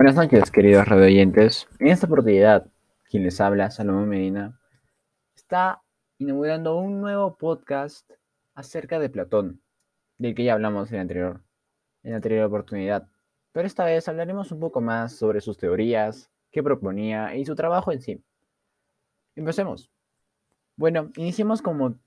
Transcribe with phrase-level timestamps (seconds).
[0.00, 1.68] Buenas noches, queridos radioyentes.
[1.78, 2.66] En esta oportunidad,
[3.10, 4.58] quien les habla, Salomón Medina,
[5.36, 5.82] está
[6.16, 8.10] inaugurando un nuevo podcast
[8.54, 9.60] acerca de Platón,
[10.16, 11.42] del que ya hablamos en la anterior,
[12.02, 13.08] en anterior oportunidad.
[13.52, 17.92] Pero esta vez hablaremos un poco más sobre sus teorías, qué proponía y su trabajo
[17.92, 18.24] en sí.
[19.36, 19.90] Empecemos.
[20.76, 21.98] Bueno, iniciemos como,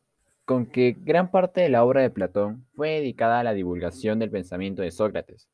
[0.46, 4.32] con que gran parte de la obra de Platón fue dedicada a la divulgación del
[4.32, 5.48] pensamiento de Sócrates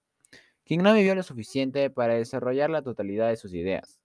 [0.69, 3.99] quien no vivió lo suficiente para desarrollar la totalidad de sus ideas.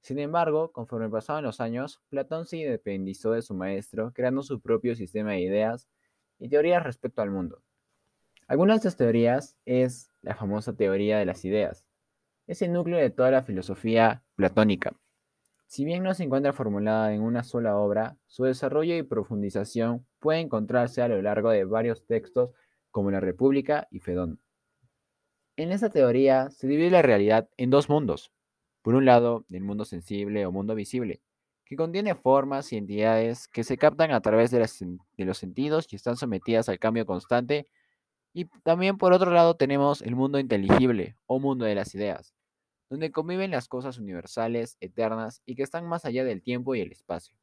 [0.00, 4.96] Sin embargo, conforme pasaban los años, Platón se independizó de su maestro, creando su propio
[4.96, 5.86] sistema de ideas
[6.38, 7.62] y teorías respecto al mundo.
[8.46, 11.84] Algunas de estas teorías es la famosa teoría de las ideas.
[12.46, 14.96] Es el núcleo de toda la filosofía platónica.
[15.66, 20.40] Si bien no se encuentra formulada en una sola obra, su desarrollo y profundización puede
[20.40, 22.52] encontrarse a lo largo de varios textos
[22.90, 24.40] como La República y Fedón.
[25.58, 28.30] En esta teoría se divide la realidad en dos mundos.
[28.80, 31.20] Por un lado, el mundo sensible o mundo visible,
[31.64, 36.16] que contiene formas y entidades que se captan a través de, los sentidos y están
[36.16, 37.66] sometidas al cambio constante.
[38.32, 42.36] Y también por otro lado tenemos el mundo inteligible o mundo de las ideas,
[42.88, 46.92] donde conviven las cosas universales, eternas y que están más allá del tiempo y el
[46.92, 47.36] espacio.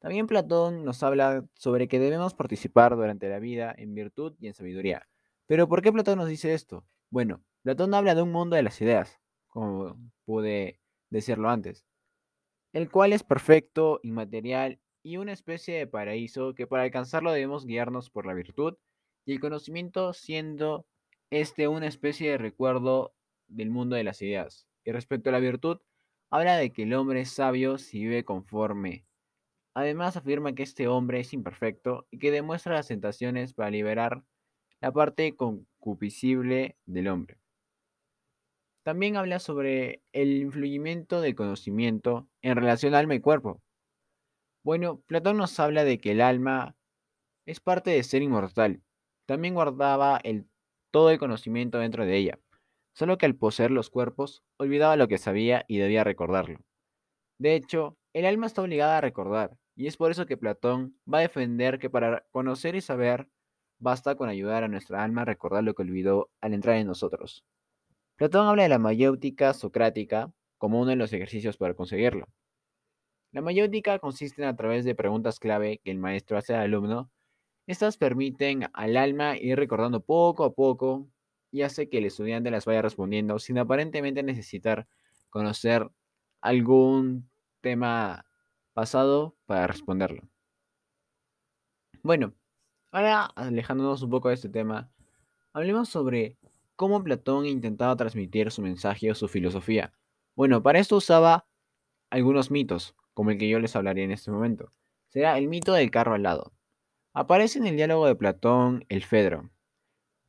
[0.00, 4.54] También Platón nos habla sobre que debemos participar durante la vida en virtud y en
[4.54, 5.06] sabiduría,
[5.46, 6.84] pero ¿por qué Platón nos dice esto?
[7.10, 11.84] Bueno, Platón habla de un mundo de las ideas, como pude decirlo antes,
[12.72, 18.10] el cual es perfecto, inmaterial y una especie de paraíso que para alcanzarlo debemos guiarnos
[18.10, 18.76] por la virtud
[19.26, 20.86] y el conocimiento siendo
[21.30, 23.14] este una especie de recuerdo
[23.48, 24.66] del mundo de las ideas.
[24.84, 25.78] Y respecto a la virtud,
[26.30, 29.06] habla de que el hombre es sabio si vive conforme.
[29.74, 34.24] Además afirma que este hombre es imperfecto y que demuestra las tentaciones para liberar
[34.80, 37.38] la parte concupiscible del hombre.
[38.84, 43.62] También habla sobre el influimiento del conocimiento en relación alma y cuerpo.
[44.62, 46.76] Bueno, Platón nos habla de que el alma
[47.46, 48.82] es parte de ser inmortal.
[49.26, 50.46] También guardaba el,
[50.90, 52.38] todo el conocimiento dentro de ella,
[52.94, 56.60] solo que al poseer los cuerpos olvidaba lo que sabía y debía recordarlo.
[57.38, 61.18] De hecho, el alma está obligada a recordar, y es por eso que Platón va
[61.18, 63.28] a defender que para conocer y saber
[63.78, 67.44] Basta con ayudar a nuestra alma a recordar lo que olvidó al entrar en nosotros.
[68.16, 72.28] Platón habla de la mayéutica socrática como uno de los ejercicios para conseguirlo.
[73.32, 77.10] La mayéutica consiste en a través de preguntas clave que el maestro hace al alumno.
[77.66, 81.08] Estas permiten al alma ir recordando poco a poco
[81.50, 84.86] y hace que el estudiante las vaya respondiendo sin aparentemente necesitar
[85.30, 85.90] conocer
[86.40, 87.28] algún
[87.60, 88.26] tema
[88.72, 90.22] pasado para responderlo.
[92.02, 92.34] Bueno,
[92.94, 94.88] Ahora, alejándonos un poco de este tema,
[95.52, 96.38] hablemos sobre
[96.76, 99.92] cómo Platón intentaba transmitir su mensaje o su filosofía.
[100.36, 101.44] Bueno, para esto usaba
[102.08, 104.70] algunos mitos, como el que yo les hablaré en este momento.
[105.08, 106.52] Será el mito del carro al lado.
[107.14, 109.50] Aparece en el diálogo de Platón el Fedro,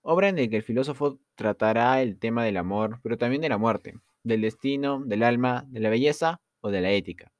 [0.01, 3.59] obra en la que el filósofo tratará el tema del amor, pero también de la
[3.59, 7.31] muerte, del destino, del alma, de la belleza o de la ética.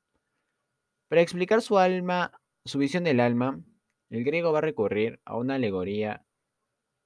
[1.09, 2.31] Para explicar su alma,
[2.63, 3.59] su visión del alma,
[4.15, 6.25] el griego va a recurrir a una alegoría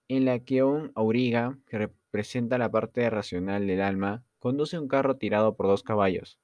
[0.09, 5.17] en la que un auriga, que representa la parte racional del alma, conduce un carro
[5.17, 6.39] tirado por dos caballos,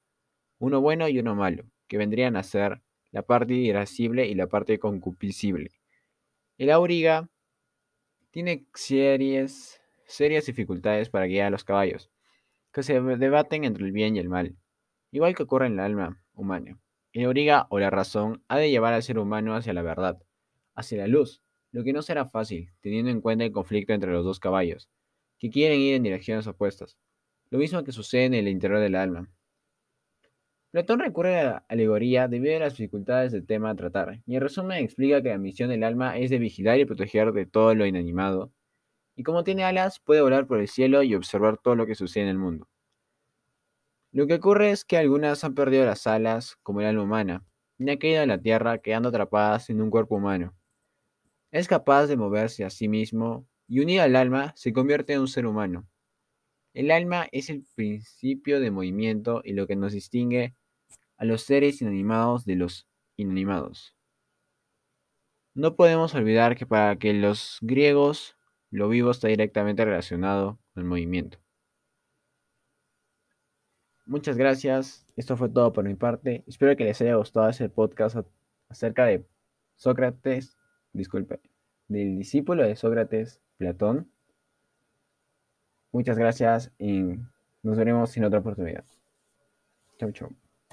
[0.58, 2.82] uno bueno y uno malo, que vendrían a ser
[3.12, 5.70] la parte irascible y la parte concupiscible.
[6.58, 7.28] El auriga
[8.32, 12.10] tiene serias, serias dificultades para guiar a los caballos,
[12.72, 14.56] que se debaten entre el bien y el mal,
[15.12, 16.76] igual que ocurre en el alma humana.
[17.12, 20.25] El auriga o la razón ha de llevar al ser humano hacia la verdad,
[20.76, 21.42] hacia la luz,
[21.72, 24.88] lo que no será fácil, teniendo en cuenta el conflicto entre los dos caballos,
[25.38, 26.96] que quieren ir en direcciones opuestas,
[27.50, 29.28] lo mismo que sucede en el interior del alma.
[30.70, 34.42] Platón recurre a la alegoría debido a las dificultades del tema a tratar, y en
[34.42, 37.86] resumen explica que la misión del alma es de vigilar y proteger de todo lo
[37.86, 38.52] inanimado,
[39.16, 42.24] y como tiene alas puede volar por el cielo y observar todo lo que sucede
[42.24, 42.68] en el mundo.
[44.12, 47.44] Lo que ocurre es que algunas han perdido las alas, como el alma humana,
[47.78, 50.54] y han caído en la tierra quedando atrapadas en un cuerpo humano.
[51.56, 55.26] Es capaz de moverse a sí mismo y unida al alma se convierte en un
[55.26, 55.88] ser humano.
[56.74, 60.54] El alma es el principio de movimiento y lo que nos distingue
[61.16, 62.86] a los seres inanimados de los
[63.16, 63.96] inanimados.
[65.54, 68.36] No podemos olvidar que para que los griegos
[68.70, 71.38] lo vivo está directamente relacionado con el movimiento.
[74.04, 75.06] Muchas gracias.
[75.16, 76.44] Esto fue todo por mi parte.
[76.46, 78.18] Espero que les haya gustado ese podcast
[78.68, 79.26] acerca de
[79.76, 80.55] Sócrates
[80.96, 81.40] disculpe,
[81.88, 84.10] del discípulo de Sócrates, Platón.
[85.92, 87.18] Muchas gracias y
[87.62, 88.84] Nos veremos en otra oportunidad.
[89.98, 90.45] Chau, chau.